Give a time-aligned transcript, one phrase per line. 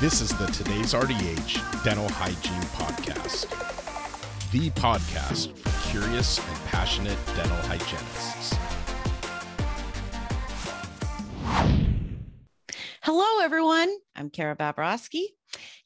[0.00, 3.50] This is the Today's RDH Dental Hygiene Podcast,
[4.52, 8.54] the podcast for curious and passionate dental hygienists.
[13.02, 13.92] Hello, everyone.
[14.14, 15.24] I'm Kara Babrowski.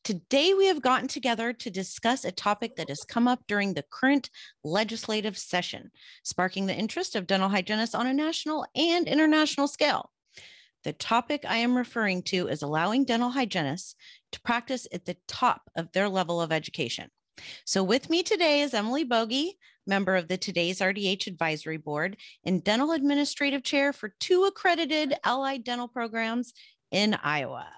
[0.04, 3.84] Today, we have gotten together to discuss a topic that has come up during the
[3.90, 4.28] current
[4.62, 5.90] legislative session,
[6.22, 10.10] sparking the interest of dental hygienists on a national and international scale.
[10.84, 13.94] The topic I am referring to is allowing dental hygienists
[14.32, 17.08] to practice at the top of their level of education.
[17.64, 19.52] So, with me today is Emily Boge,
[19.86, 25.64] member of the Today's RDH Advisory Board and dental administrative chair for two accredited allied
[25.64, 26.52] dental programs
[26.90, 27.68] in Iowa.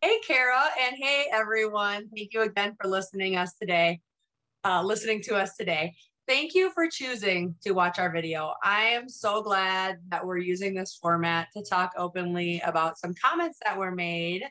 [0.00, 2.08] Hey, Kara, and hey, everyone.
[2.14, 4.00] Thank you again for listening us today,
[4.64, 5.94] uh, listening to us today.
[6.28, 8.52] Thank you for choosing to watch our video.
[8.60, 13.60] I am so glad that we're using this format to talk openly about some comments
[13.64, 14.42] that were made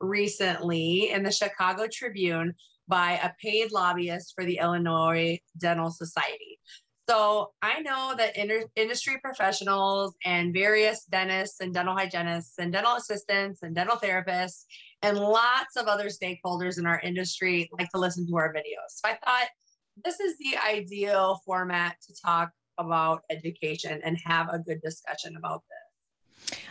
[0.00, 2.54] recently in the Chicago Tribune
[2.86, 6.60] by a paid lobbyist for the Illinois Dental Society.
[7.08, 12.94] So I know that inter- industry professionals and various dentists and dental hygienists and dental
[12.94, 14.66] assistants and dental therapists
[15.02, 18.88] and lots of other stakeholders in our industry like to listen to our videos.
[18.88, 19.48] So I thought
[20.02, 25.62] this is the ideal format to talk about education and have a good discussion about
[25.68, 25.84] this.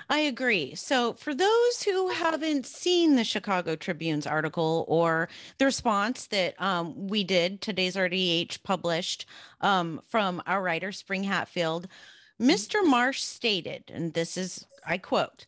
[0.10, 0.76] I agree.
[0.76, 7.08] So, for those who haven't seen the Chicago Tribune's article or the response that um,
[7.08, 9.26] we did, today's RDH published
[9.62, 11.88] um, from our writer, Spring Hatfield,
[12.40, 12.86] Mr.
[12.86, 15.46] Marsh stated, and this is, I quote,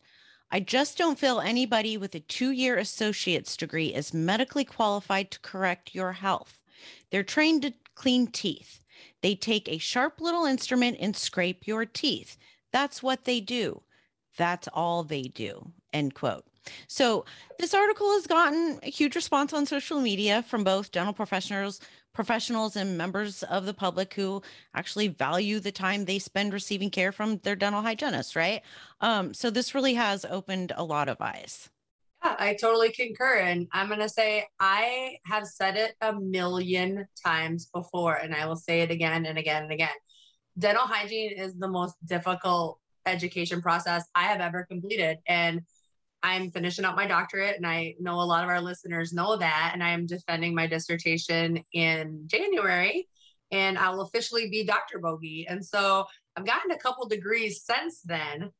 [0.50, 5.40] I just don't feel anybody with a two year associate's degree is medically qualified to
[5.40, 6.62] correct your health.
[7.10, 8.80] They're trained to clean teeth.
[9.22, 12.36] They take a sharp little instrument and scrape your teeth.
[12.72, 13.82] That's what they do.
[14.36, 15.72] That's all they do.
[15.92, 16.44] End quote.
[16.88, 17.24] So,
[17.58, 21.80] this article has gotten a huge response on social media from both dental professionals,
[22.12, 24.42] professionals and members of the public who
[24.74, 28.62] actually value the time they spend receiving care from their dental hygienist, right?
[29.00, 31.70] Um, so this really has opened a lot of eyes.
[32.38, 33.36] I totally concur.
[33.36, 38.46] And I'm going to say, I have said it a million times before, and I
[38.46, 39.94] will say it again and again and again.
[40.58, 45.18] Dental hygiene is the most difficult education process I have ever completed.
[45.28, 45.62] And
[46.22, 49.70] I'm finishing up my doctorate, and I know a lot of our listeners know that.
[49.74, 53.08] And I am defending my dissertation in January,
[53.52, 54.98] and I will officially be Dr.
[54.98, 55.44] Boge.
[55.48, 58.50] And so I've gotten a couple degrees since then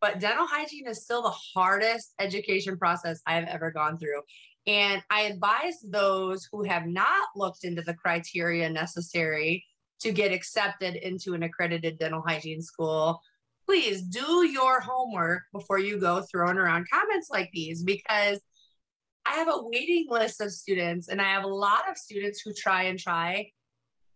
[0.00, 4.22] but dental hygiene is still the hardest education process I've ever gone through.
[4.66, 9.64] And I advise those who have not looked into the criteria necessary
[10.00, 13.20] to get accepted into an accredited dental hygiene school,
[13.66, 18.40] please do your homework before you go throwing around comments like these because
[19.26, 22.52] I have a waiting list of students and I have a lot of students who
[22.54, 23.50] try and try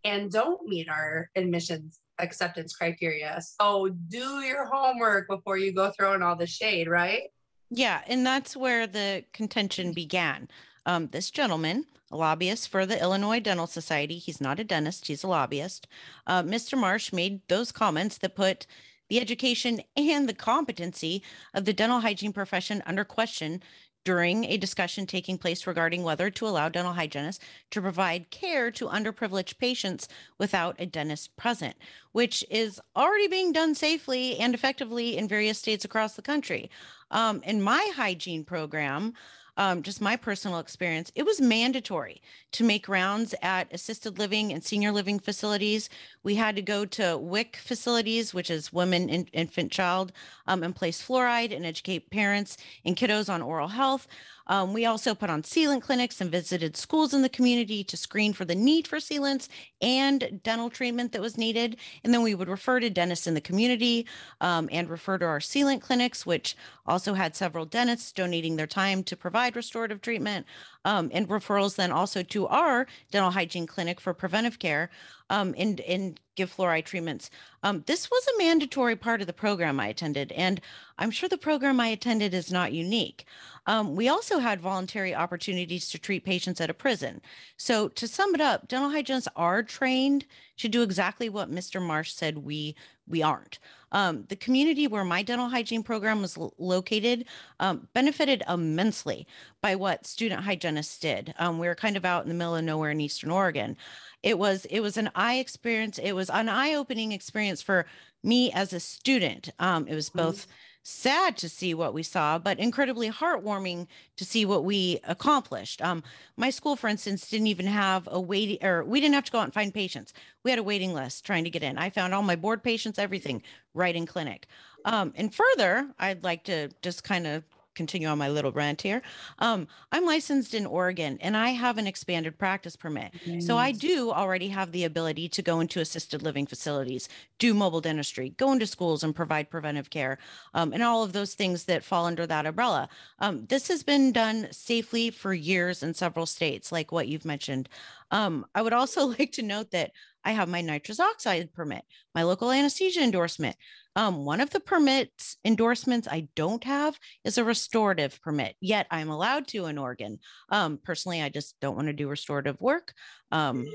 [0.04, 3.40] and don't meet our admissions acceptance criteria.
[3.40, 7.30] So do your homework before you go throwing all the shade, right?
[7.70, 10.48] Yeah, and that's where the contention began.
[10.84, 15.24] Um, this gentleman, a lobbyist for the Illinois Dental Society, he's not a dentist, he's
[15.24, 15.86] a lobbyist.
[16.26, 16.78] Uh, Mr.
[16.78, 18.66] Marsh made those comments that put
[19.08, 21.22] the education and the competency
[21.54, 23.62] of the dental hygiene profession under question
[24.04, 28.88] during a discussion taking place regarding whether to allow dental hygienists to provide care to
[28.88, 30.08] underprivileged patients
[30.38, 31.76] without a dentist present,
[32.12, 36.70] which is already being done safely and effectively in various states across the country.
[37.10, 39.14] Um, in my hygiene program,
[39.56, 44.64] um, just my personal experience, it was mandatory to make rounds at assisted living and
[44.64, 45.90] senior living facilities.
[46.22, 50.12] We had to go to WIC facilities, which is women, in, infant, child,
[50.46, 54.06] um, and place fluoride and educate parents and kiddos on oral health.
[54.46, 58.32] Um, we also put on sealant clinics and visited schools in the community to screen
[58.32, 59.48] for the need for sealants
[59.80, 61.76] and dental treatment that was needed.
[62.04, 64.06] And then we would refer to dentists in the community
[64.40, 66.56] um, and refer to our sealant clinics, which
[66.86, 70.46] also had several dentists donating their time to provide restorative treatment
[70.84, 74.90] um, and referrals then also to our dental hygiene clinic for preventive care
[75.30, 77.30] um, and, and give fluoride treatments.
[77.62, 80.60] Um, this was a mandatory part of the program I attended, and
[80.98, 83.24] I'm sure the program I attended is not unique.
[83.66, 87.20] Um, we also had voluntary opportunities to treat patients at a prison.
[87.56, 90.26] So, to sum it up, dental hygienists are trained
[90.58, 91.80] to do exactly what Mr.
[91.80, 92.74] Marsh said we
[93.06, 93.58] we aren't.
[93.92, 97.26] Um, the community where my dental hygiene program was located
[97.60, 99.26] um, benefited immensely
[99.60, 101.34] by what student hygienists did.
[101.38, 103.76] Um, we were kind of out in the middle of nowhere in Eastern Oregon.
[104.22, 105.98] It was it was an eye experience.
[105.98, 107.86] It was an eye opening experience for
[108.22, 109.50] me as a student.
[109.58, 110.46] Um, it was both
[110.82, 113.86] sad to see what we saw, but incredibly heartwarming
[114.16, 115.80] to see what we accomplished.
[115.82, 116.02] Um,
[116.36, 119.38] my school, for instance, didn't even have a waiting, or we didn't have to go
[119.38, 120.12] out and find patients.
[120.42, 121.78] We had a waiting list trying to get in.
[121.78, 123.42] I found all my board patients, everything
[123.74, 124.46] right in clinic.
[124.84, 129.02] Um, and further, I'd like to just kind of continue on my little rant here.
[129.38, 133.12] Um, I'm licensed in Oregon and I have an expanded practice permit.
[133.40, 137.08] So I do already have the ability to go into assisted living facilities,
[137.38, 140.18] do mobile dentistry, go into schools and provide preventive care,
[140.54, 142.88] um, and all of those things that fall under that umbrella.
[143.18, 147.68] Um, this has been done safely for years in several states, like what you've mentioned.
[148.10, 149.92] Um, I would also like to note that
[150.24, 151.84] I have my nitrous oxide permit,
[152.14, 153.56] my local anesthesia endorsement.
[153.94, 159.10] Um, one of the permits endorsements I don't have is a restorative permit, yet I'm
[159.10, 160.18] allowed to in Oregon.
[160.48, 162.94] Um, personally, I just don't want to do restorative work.
[163.30, 163.66] Um,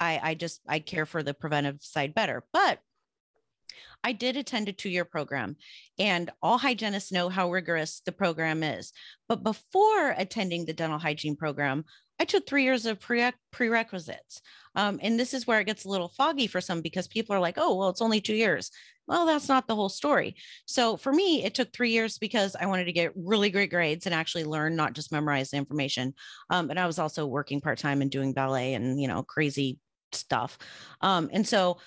[0.00, 2.42] I, I just I care for the preventive side better.
[2.52, 2.80] But
[4.02, 5.56] I did attend a two year program,
[5.98, 8.92] and all hygienists know how rigorous the program is.
[9.28, 11.84] But before attending the dental hygiene program,
[12.20, 14.42] I took three years of pre- prerequisites.
[14.76, 17.40] Um, and this is where it gets a little foggy for some because people are
[17.40, 18.70] like, oh, well, it's only two years.
[19.08, 20.36] Well, that's not the whole story.
[20.66, 24.04] So for me, it took three years because I wanted to get really great grades
[24.04, 26.14] and actually learn, not just memorize the information.
[26.50, 29.78] Um, and I was also working part time and doing ballet and, you know, crazy
[30.12, 30.58] stuff.
[31.00, 31.78] Um, and so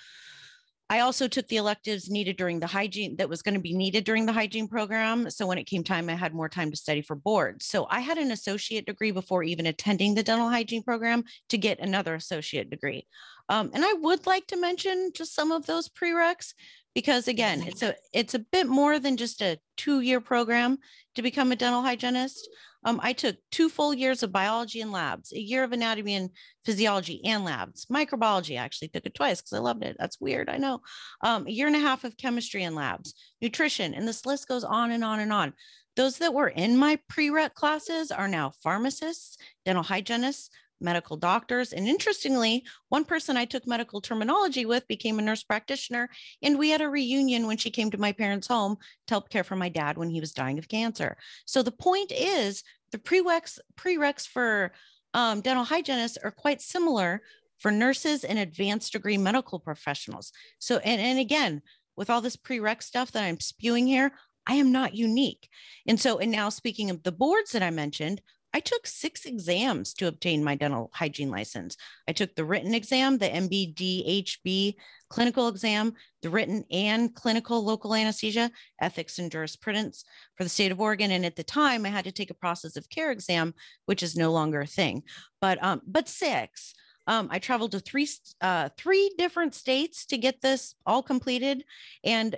[0.93, 4.03] I also took the electives needed during the hygiene that was going to be needed
[4.03, 5.27] during the hygiene program.
[5.31, 7.63] So when it came time, I had more time to study for board.
[7.63, 11.79] So I had an associate degree before even attending the dental hygiene program to get
[11.79, 13.07] another associate degree.
[13.49, 16.53] Um, and I would like to mention just some of those prereqs
[16.95, 20.77] because again, it's a it's a bit more than just a two year program
[21.15, 22.47] to become a dental hygienist.
[22.85, 26.29] Um, I took two full years of biology and labs, a year of anatomy and
[26.65, 27.85] physiology and labs.
[27.85, 29.95] Microbiology, I actually took it twice because I loved it.
[29.97, 30.81] That's weird, I know.
[31.21, 34.65] Um, a year and a half of chemistry and labs, nutrition, and this list goes
[34.65, 35.53] on and on and on.
[35.95, 40.49] Those that were in my prereq classes are now pharmacists, dental hygienists,
[40.83, 41.73] medical doctors.
[41.73, 46.09] And interestingly, one person I took medical terminology with became a nurse practitioner.
[46.41, 48.75] And we had a reunion when she came to my parents' home
[49.07, 51.17] to help care for my dad when he was dying of cancer.
[51.45, 54.73] So the point is the prereqs, prereqs for
[55.13, 57.21] um, dental hygienists are quite similar
[57.59, 60.31] for nurses and advanced degree medical professionals.
[60.59, 61.61] So, and, and again,
[61.95, 64.11] with all this prereq stuff that I'm spewing here,
[64.45, 65.47] I am not unique.
[65.87, 68.21] And so, and now speaking of the boards that I mentioned,
[68.53, 71.75] I took six exams to obtain my dental hygiene license.
[72.07, 74.75] I took the written exam, the MBDHB
[75.09, 80.05] clinical exam, the written and clinical local anesthesia, ethics and jurisprudence
[80.35, 81.11] for the state of Oregon.
[81.11, 83.53] And at the time, I had to take a process of care exam,
[83.85, 85.03] which is no longer a thing.
[85.41, 86.73] But um, but six.
[87.05, 88.07] Um, I traveled to three
[88.39, 91.65] uh, three different states to get this all completed,
[92.01, 92.37] and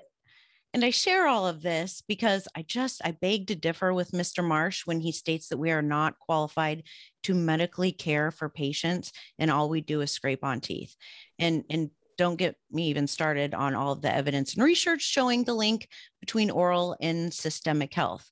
[0.76, 4.44] and I share all of this because I just, I beg to differ with Mr.
[4.44, 6.84] Marsh when he states that we are not qualified
[7.24, 10.94] to medically care for patients and all we do is scrape on teeth.
[11.40, 15.46] And, and don't get me even started on all of the evidence and research showing
[15.46, 15.88] the link
[16.20, 18.30] between oral and systemic health.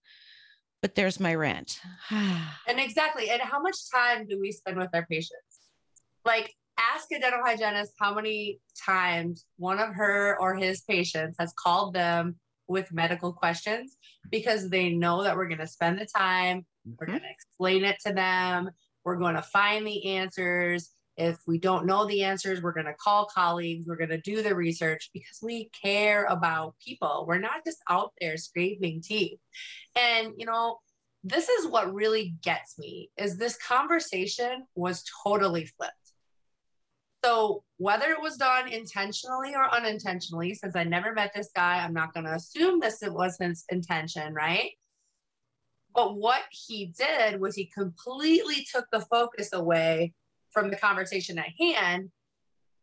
[0.82, 1.80] But there's my rant.
[2.12, 3.30] and exactly.
[3.30, 5.62] And how much time do we spend with our patients?
[6.26, 11.54] Like ask a dental hygienist how many times one of her or his patients has
[11.58, 12.36] called them
[12.68, 13.98] with medical questions
[14.32, 16.92] because they know that we're going to spend the time, mm-hmm.
[17.00, 18.70] we're going to explain it to them,
[19.04, 20.92] we're going to find the answers.
[21.16, 24.42] If we don't know the answers, we're going to call colleagues, we're going to do
[24.42, 27.26] the research because we care about people.
[27.28, 29.38] We're not just out there scraping teeth.
[29.96, 30.78] And, you know,
[31.24, 35.94] this is what really gets me is this conversation was totally flipped
[37.24, 41.94] so whether it was done intentionally or unintentionally, since I never met this guy, I'm
[41.94, 44.72] not going to assume this it was his intention, right?
[45.96, 50.14] But what he did was he completely took the focus away
[50.52, 52.10] from the conversation at hand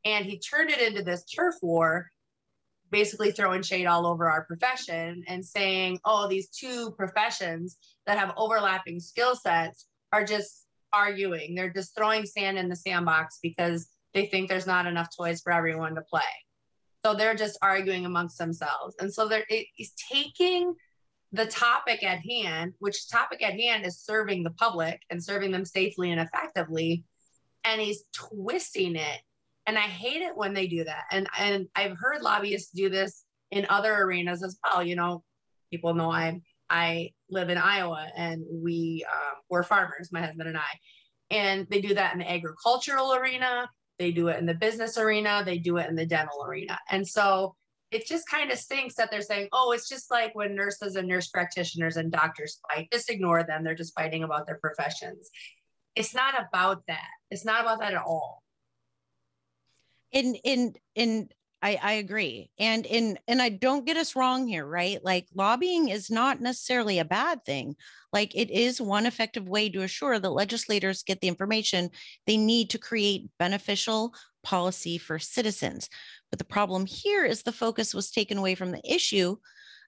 [0.05, 2.11] and he turned it into this turf war,
[2.91, 8.33] basically throwing shade all over our profession and saying, oh, these two professions that have
[8.37, 11.55] overlapping skill sets are just arguing.
[11.55, 15.53] They're just throwing sand in the sandbox because they think there's not enough toys for
[15.53, 16.23] everyone to play.
[17.05, 18.95] So they're just arguing amongst themselves.
[19.01, 20.75] And so they're it's taking
[21.33, 25.65] the topic at hand, which topic at hand is serving the public and serving them
[25.65, 27.05] safely and effectively,
[27.65, 29.21] and he's twisting it.
[29.67, 31.05] And I hate it when they do that.
[31.11, 34.83] And and I've heard lobbyists do this in other arenas as well.
[34.83, 35.23] You know,
[35.71, 40.59] people know I I live in Iowa and we um, we're farmers, my husband and
[40.59, 40.79] I,
[41.31, 45.43] and they do that in the agricultural arena they do it in the business arena,
[45.45, 46.79] they do it in the dental arena.
[46.89, 47.55] And so
[47.91, 51.07] it just kind of stinks that they're saying, oh, it's just like when nurses and
[51.07, 53.63] nurse practitioners and doctors fight, just ignore them.
[53.63, 55.29] They're just fighting about their professions.
[55.95, 57.09] It's not about that.
[57.31, 58.43] It's not about that at all.
[60.13, 61.29] In in in
[61.63, 62.51] I, I agree.
[62.59, 64.99] And in and I don't get us wrong here, right?
[65.05, 67.77] Like lobbying is not necessarily a bad thing.
[68.13, 71.91] Like it is one effective way to assure that legislators get the information
[72.27, 75.91] they need to create beneficial policy for citizens.
[76.31, 79.37] But the problem here is the focus was taken away from the issue,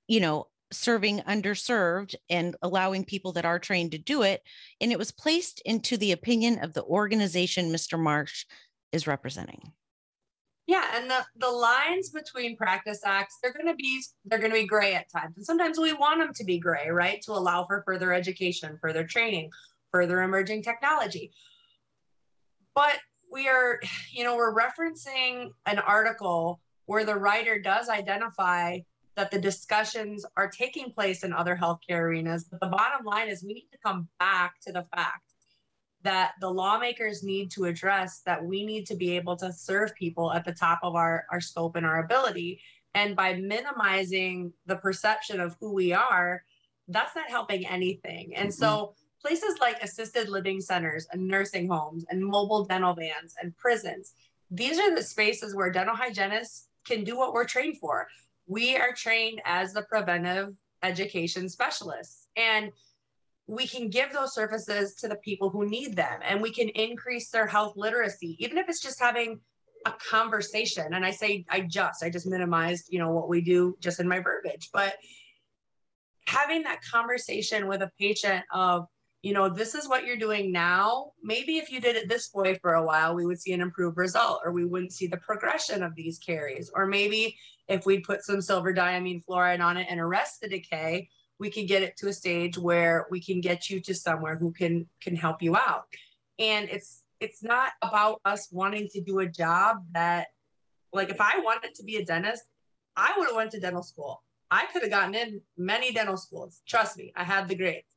[0.08, 4.42] you know, serving underserved and allowing people that are trained to do it.
[4.80, 7.98] And it was placed into the opinion of the organization Mr.
[7.98, 8.44] Marsh
[8.90, 9.72] is representing.
[10.66, 14.94] Yeah, and the, the lines between practice acts, they're gonna be they're gonna be gray
[14.94, 15.36] at times.
[15.36, 17.20] And sometimes we want them to be gray, right?
[17.22, 19.50] To allow for further education, further training,
[19.90, 21.32] further emerging technology.
[22.74, 22.98] But
[23.30, 23.80] we are,
[24.12, 28.78] you know, we're referencing an article where the writer does identify
[29.16, 32.44] that the discussions are taking place in other healthcare arenas.
[32.44, 35.31] But the bottom line is we need to come back to the fact
[36.02, 40.32] that the lawmakers need to address that we need to be able to serve people
[40.32, 42.60] at the top of our, our scope and our ability.
[42.94, 46.42] And by minimizing the perception of who we are,
[46.88, 48.34] that's not helping anything.
[48.34, 48.92] And so mm-hmm
[49.22, 54.14] places like assisted living centers and nursing homes and mobile dental vans and prisons,
[54.50, 58.08] these are the spaces where dental hygienists can do what we're trained for.
[58.46, 62.26] We are trained as the preventive education specialists.
[62.36, 62.72] And
[63.46, 67.30] we can give those services to the people who need them and we can increase
[67.30, 69.40] their health literacy, even if it's just having
[69.84, 70.94] a conversation.
[70.94, 74.08] And I say, I just, I just minimized, you know, what we do just in
[74.08, 74.94] my verbiage, but
[76.26, 78.86] having that conversation with a patient of,
[79.22, 81.12] you know, this is what you're doing now.
[81.22, 83.96] Maybe if you did it this way for a while, we would see an improved
[83.96, 86.70] result, or we wouldn't see the progression of these caries.
[86.74, 87.36] Or maybe
[87.68, 91.08] if we put some silver diamine fluoride on it and arrest the decay,
[91.38, 94.52] we can get it to a stage where we can get you to somewhere who
[94.52, 95.86] can can help you out.
[96.38, 100.28] And it's it's not about us wanting to do a job that,
[100.92, 102.42] like, if I wanted to be a dentist,
[102.96, 104.22] I would have went to dental school.
[104.50, 106.62] I could have gotten in many dental schools.
[106.66, 107.92] Trust me, I had the grades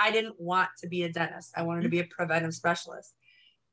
[0.00, 1.52] I didn't want to be a dentist.
[1.56, 3.14] I wanted to be a preventive specialist.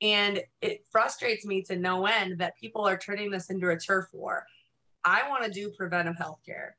[0.02, 4.08] And it frustrates me to no end that people are turning this into a turf
[4.12, 4.46] war.
[5.06, 6.76] I want to do preventive health care.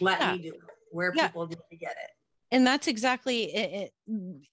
[0.00, 0.32] Let yeah.
[0.32, 0.60] me do it
[0.94, 1.26] where yeah.
[1.26, 2.10] people need to get it.
[2.50, 3.92] And that's exactly it,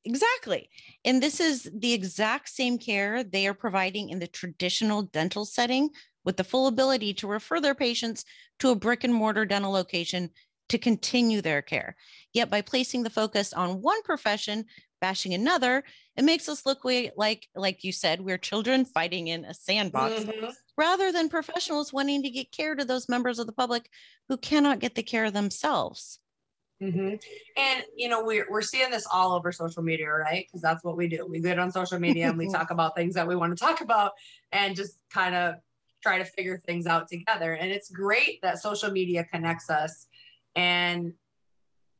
[0.04, 0.70] exactly.
[1.06, 5.90] And this is the exact same care they are providing in the traditional dental setting
[6.26, 8.26] with the full ability to refer their patients
[8.60, 10.32] to a brick and mortar dental location
[10.70, 11.96] to continue their care.
[12.34, 14.66] Yet by placing the focus on one profession,
[15.00, 15.84] bashing another,
[16.16, 20.50] it makes us look like, like you said, we're children fighting in a sandbox mm-hmm.
[20.78, 23.90] rather than professionals wanting to get care to those members of the public
[24.30, 26.20] who cannot get the care themselves.
[26.82, 27.16] Mm-hmm.
[27.58, 30.46] And you know we're we're seeing this all over social media, right?
[30.48, 31.28] Because that's what we do.
[31.28, 33.82] We get on social media and we talk about things that we want to talk
[33.82, 34.14] about,
[34.52, 35.56] and just kind of
[36.02, 37.54] try to figure things out together.
[37.54, 40.08] And it's great that social media connects us
[40.56, 41.14] and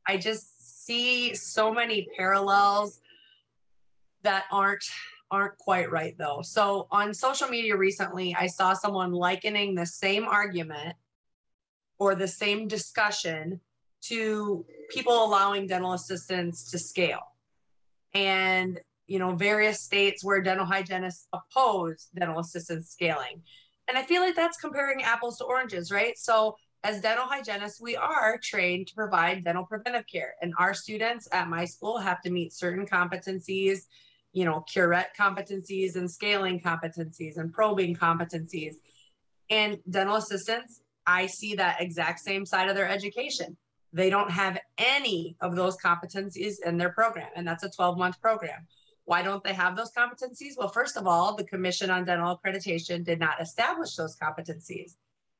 [0.06, 3.00] I just see so many parallels
[4.22, 4.84] that aren't
[5.30, 6.42] aren't quite right though.
[6.42, 10.94] So on social media recently, I saw someone likening the same argument
[11.98, 13.60] or the same discussion
[14.02, 17.22] to people allowing dental assistants to scale.
[18.14, 23.42] And you know, various states where dental hygienists oppose dental assistants scaling.
[23.88, 26.16] And I feel like that's comparing apples to oranges, right?
[26.16, 30.34] So as dental hygienists, we are trained to provide dental preventive care.
[30.40, 33.80] And our students at my school have to meet certain competencies,
[34.32, 38.76] you know, curette competencies and scaling competencies and probing competencies.
[39.50, 43.56] And dental assistants, I see that exact same side of their education.
[43.92, 48.20] They don't have any of those competencies in their program, and that's a 12 month
[48.20, 48.66] program.
[49.04, 50.56] Why don't they have those competencies?
[50.56, 54.92] Well, first of all, the Commission on Dental Accreditation did not establish those competencies.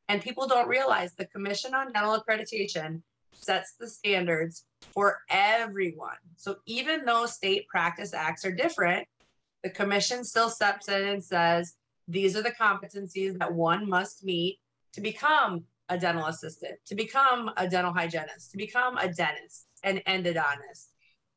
[0.09, 6.17] And people don't realize the Commission on Dental Accreditation sets the standards for everyone.
[6.37, 9.07] So even though state practice acts are different,
[9.63, 11.75] the commission still steps in and says,
[12.09, 14.59] these are the competencies that one must meet
[14.93, 20.01] to become a dental assistant, to become a dental hygienist, to become a dentist, an
[20.07, 20.87] endodontist,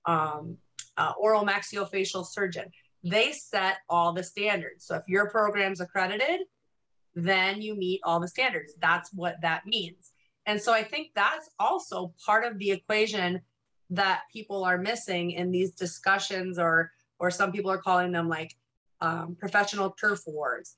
[0.06, 0.58] um,
[0.98, 2.66] uh, oral maxillofacial surgeon.
[3.04, 4.86] They set all the standards.
[4.86, 6.42] So if your program's accredited,
[7.16, 8.74] then you meet all the standards.
[8.82, 10.12] That's what that means.
[10.46, 13.42] And so I think that's also part of the equation
[13.90, 18.56] that people are missing in these discussions, or or some people are calling them like
[19.02, 20.76] um, professional turf wars.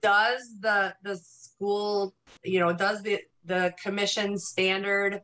[0.00, 2.14] Does the the school,
[2.44, 5.22] you know, does the the commission standard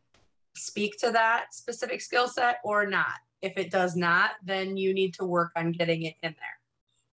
[0.57, 3.15] speak to that specific skill set or not?
[3.43, 6.59] If it does not, then you need to work on getting it in there.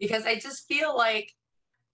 [0.01, 1.33] Because I just feel like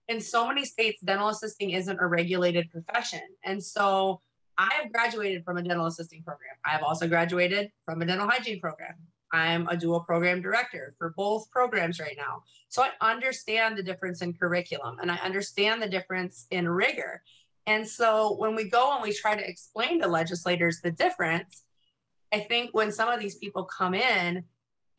[0.07, 3.21] in so many states, dental assisting isn't a regulated profession.
[3.43, 4.21] And so
[4.57, 6.55] I have graduated from a dental assisting program.
[6.65, 8.95] I have also graduated from a dental hygiene program.
[9.33, 12.43] I'm a dual program director for both programs right now.
[12.69, 17.23] So I understand the difference in curriculum and I understand the difference in rigor.
[17.65, 21.63] And so when we go and we try to explain to legislators the difference,
[22.31, 24.43] I think when some of these people come in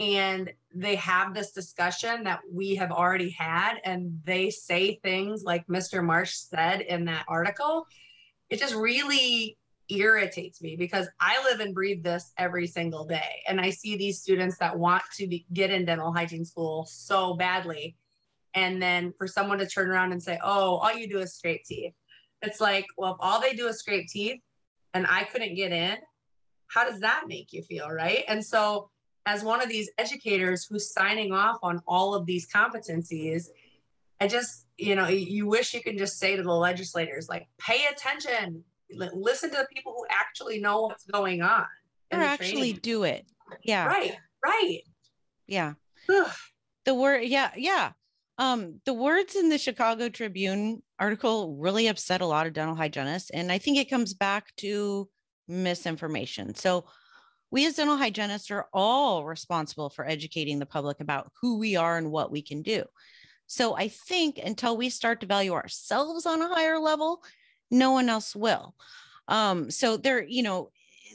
[0.00, 5.66] and they have this discussion that we have already had and they say things like
[5.68, 6.04] Mr.
[6.04, 7.86] Marsh said in that article,
[8.50, 9.56] it just really
[9.88, 13.42] irritates me because I live and breathe this every single day.
[13.48, 17.34] And I see these students that want to be, get in dental hygiene school so
[17.34, 17.96] badly.
[18.54, 21.64] And then for someone to turn around and say, oh, all you do is scrape
[21.64, 21.92] teeth.
[22.42, 24.40] It's like, well, if all they do is scrape teeth
[24.92, 25.96] and I couldn't get in,
[26.68, 27.88] how does that make you feel?
[27.88, 28.24] Right.
[28.28, 28.90] And so,
[29.26, 33.46] as one of these educators who's signing off on all of these competencies,
[34.20, 37.86] I just, you know, you wish you could just say to the legislators, like, pay
[37.90, 38.64] attention,
[38.96, 41.66] listen to the people who actually know what's going on
[42.12, 42.80] or actually training.
[42.82, 43.26] do it.
[43.62, 43.86] Yeah.
[43.86, 44.80] Right right.
[45.46, 45.74] Yeah.
[46.84, 47.92] The word yeah yeah.
[48.38, 53.30] Um the words in the chicago tribune article really upset a lot of dental hygienists
[53.30, 55.08] and i think it comes back to
[55.48, 56.54] misinformation.
[56.54, 56.84] So
[57.50, 61.96] we as dental hygienists are all responsible for educating the public about who we are
[61.96, 62.84] and what we can do.
[63.46, 67.22] So i think until we start to value ourselves on a higher level
[67.74, 68.74] no one else will.
[69.28, 70.70] Um so there you know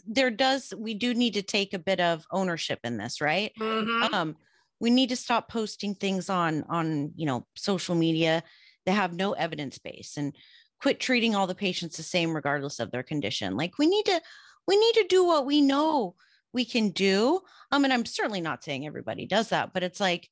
[0.08, 3.52] there does we do need to take a bit of ownership in this right?
[3.60, 4.14] Mm-hmm.
[4.14, 4.36] um
[4.80, 8.44] we need to stop posting things on on you know social media
[8.86, 10.36] that have no evidence base and
[10.82, 13.58] quit treating all the patients the same regardless of their condition.
[13.58, 14.22] Like we need to
[14.68, 16.16] we need to do what we know
[16.54, 17.42] we can do.
[17.72, 20.30] Um and i'm certainly not saying everybody does that but it's like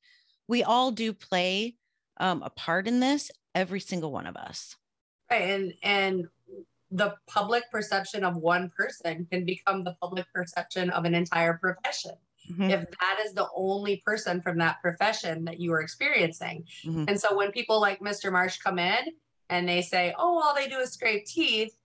[0.48, 1.76] we all do play
[2.18, 4.74] um, a part in this every single one of us
[5.30, 5.42] Right.
[5.42, 6.26] And and
[6.90, 12.12] the public perception of one person can become the public perception of an entire profession.
[12.50, 12.70] Mm-hmm.
[12.70, 16.64] If that is the only person from that profession that you are experiencing.
[16.86, 17.04] Mm-hmm.
[17.08, 18.32] And so when people like Mr.
[18.32, 19.00] Marsh come in
[19.50, 21.76] and they say, oh, all they do is scrape teeth,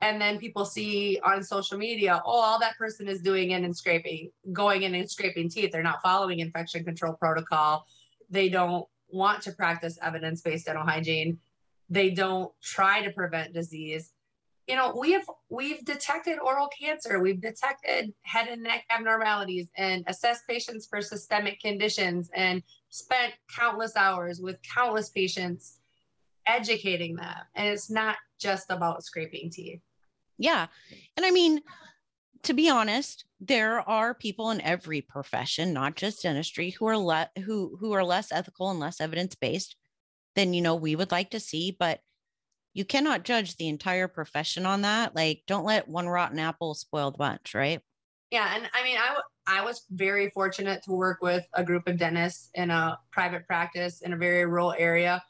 [0.00, 3.76] and then people see on social media, oh, all that person is doing in and
[3.76, 5.70] scraping, going in and scraping teeth.
[5.72, 7.86] They're not following infection control protocol.
[8.28, 11.38] They don't want to practice evidence based dental hygiene
[11.88, 14.12] they don't try to prevent disease.
[14.66, 17.18] You know we have we've detected oral cancer.
[17.20, 23.96] We've detected head and neck abnormalities and assessed patients for systemic conditions and spent countless
[23.96, 25.78] hours with countless patients
[26.46, 27.36] educating them.
[27.54, 29.80] And it's not just about scraping teeth.
[30.38, 30.66] Yeah.
[31.16, 31.60] And i mean
[32.42, 37.30] to be honest there are people in every profession not just dentistry who are le-
[37.44, 39.76] who who are less ethical and less evidence based
[40.34, 42.00] than you know we would like to see but
[42.74, 45.14] you cannot judge the entire profession on that.
[45.14, 47.80] Like don't let one rotten apple spoil the bunch right?
[48.30, 51.86] Yeah and i mean I, w- I was very fortunate to work with a group
[51.88, 55.22] of dentists in a private practice in a very rural area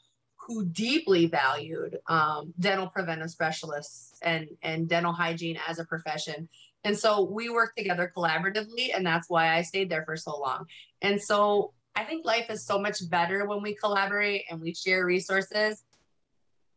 [0.47, 6.49] who deeply valued um, dental preventive specialists and and dental hygiene as a profession.
[6.83, 10.65] And so we worked together collaboratively and that's why i stayed there for so long.
[11.01, 15.05] And so I think life is so much better when we collaborate and we share
[15.05, 15.83] resources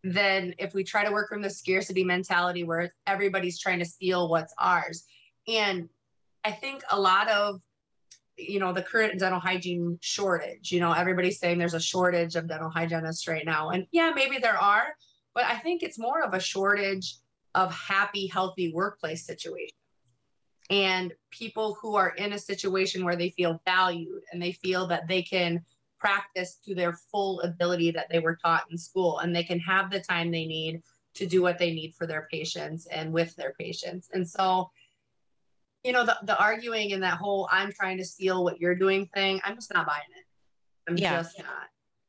[0.05, 4.29] than if we try to work from the scarcity mentality where everybody's trying to steal
[4.29, 5.05] what's ours.
[5.49, 5.89] And
[6.45, 7.61] I think a lot of
[8.37, 12.47] you know the current dental hygiene shortage you know everybody's saying there's a shortage of
[12.47, 14.95] dental hygienists right now and yeah maybe there are
[15.35, 17.17] but i think it's more of a shortage
[17.55, 19.73] of happy healthy workplace situations
[20.71, 25.07] and people who are in a situation where they feel valued and they feel that
[25.07, 25.65] they can
[25.99, 29.91] practice to their full ability that they were taught in school and they can have
[29.91, 30.83] the time they need
[31.15, 34.11] to do what they need for their patients and with their patients.
[34.13, 34.71] And so
[35.87, 39.07] you know the, the arguing and that whole i'm trying to steal what you're doing
[39.15, 40.25] thing i'm just not buying it.
[40.89, 41.17] I'm yeah.
[41.17, 41.69] just not.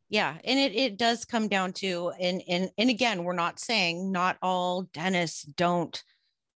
[0.10, 4.12] Yeah and it, it does come down to and and and again we're not saying
[4.12, 6.04] not all dentists don't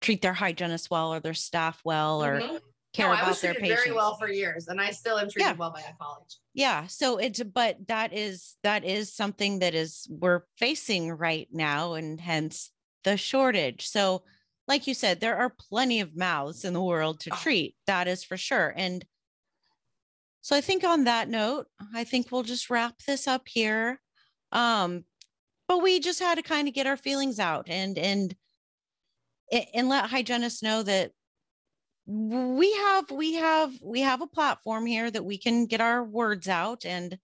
[0.02, 2.58] treat their hygienists well or their staff well or mm-hmm.
[2.94, 3.84] care no, about their patients.
[3.84, 5.54] Very well for years, and I still am treated yeah.
[5.54, 6.38] well by that college.
[6.54, 11.94] Yeah, so it's but that is that is something that is we're facing right now,
[11.94, 12.72] and hence
[13.04, 13.88] the shortage.
[13.88, 14.24] So,
[14.68, 17.38] like you said, there are plenty of mouths in the world to oh.
[17.38, 17.76] treat.
[17.88, 19.04] That is for sure, and.
[20.42, 24.00] So I think on that note, I think we'll just wrap this up here.
[24.54, 25.04] Um,
[25.68, 28.34] but we just had to kind of get our feelings out and and
[29.52, 31.12] and let hygienists know that
[32.06, 36.48] we have we have we have a platform here that we can get our words
[36.48, 37.20] out and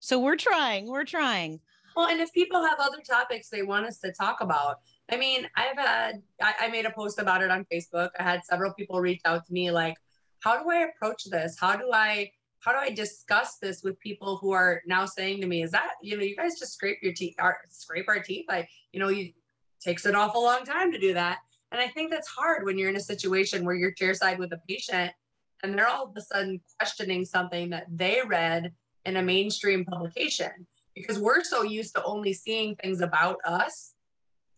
[0.00, 1.60] so we're trying we're trying
[1.96, 4.80] well and if people have other topics they want us to talk about
[5.12, 8.44] i mean i've had I, I made a post about it on facebook i had
[8.44, 9.94] several people reach out to me like
[10.40, 12.30] how do i approach this how do i
[12.64, 15.92] how do I discuss this with people who are now saying to me, is that,
[16.02, 17.34] you know, you guys just scrape your teeth,
[17.68, 18.46] scrape our teeth?
[18.48, 19.34] Like, you know, you
[19.82, 21.40] takes an awful long time to do that.
[21.74, 24.60] And I think that's hard when you're in a situation where you're chairside with a
[24.68, 25.10] patient
[25.64, 28.72] and they're all of a sudden questioning something that they read
[29.04, 30.68] in a mainstream publication.
[30.94, 33.94] Because we're so used to only seeing things about us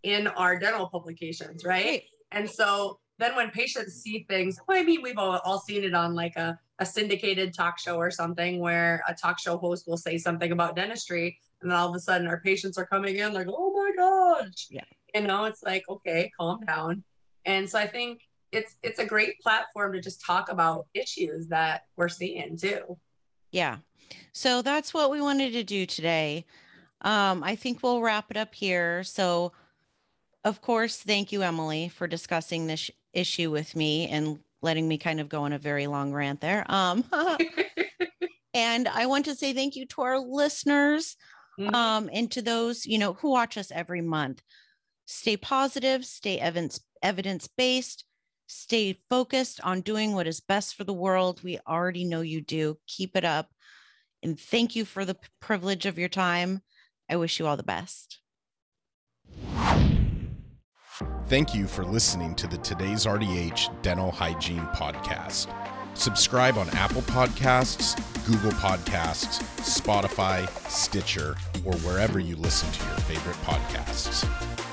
[0.02, 2.02] in our dental publications, right?
[2.32, 5.94] And so then when patients see things, well, I mean, we've all, all seen it
[5.94, 9.96] on like a a syndicated talk show or something where a talk show host will
[9.96, 13.32] say something about dentistry and then all of a sudden our patients are coming in
[13.32, 14.66] like oh my gosh.
[14.68, 14.84] Yeah
[15.22, 17.02] you know it's like okay calm down
[17.44, 18.20] and so i think
[18.52, 22.96] it's it's a great platform to just talk about issues that we're seeing too
[23.50, 23.78] yeah
[24.32, 26.44] so that's what we wanted to do today
[27.02, 29.52] um i think we'll wrap it up here so
[30.44, 35.20] of course thank you emily for discussing this issue with me and letting me kind
[35.20, 36.64] of go on a very long rant there.
[36.68, 37.04] Um,
[38.54, 41.16] and I want to say thank you to our listeners
[41.58, 41.74] mm-hmm.
[41.74, 44.42] um, and to those, you know, who watch us every month.
[45.06, 48.04] Stay positive, stay evidence evidence based,
[48.46, 51.42] stay focused on doing what is best for the world.
[51.42, 52.78] We already know you do.
[52.86, 53.50] Keep it up.
[54.22, 56.62] And thank you for the privilege of your time.
[57.08, 58.18] I wish you all the best.
[61.28, 65.52] Thank you for listening to the Today's RDH Dental Hygiene Podcast.
[65.94, 73.36] Subscribe on Apple Podcasts, Google Podcasts, Spotify, Stitcher, or wherever you listen to your favorite
[73.44, 74.65] podcasts.